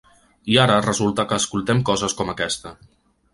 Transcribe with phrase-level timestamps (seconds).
[0.53, 2.73] I ara resulta que escoltem coses com aquesta.